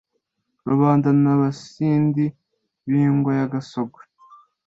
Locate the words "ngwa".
3.15-3.31